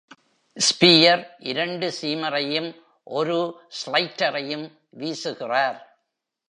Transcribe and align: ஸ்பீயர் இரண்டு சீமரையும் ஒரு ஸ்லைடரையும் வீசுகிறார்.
ஸ்பீயர் 0.57 1.23
இரண்டு 1.39 1.93
சீமரையும் 2.01 2.81
ஒரு 3.03 3.37
ஸ்லைடரையும் 3.79 4.65
வீசுகிறார். 4.89 5.79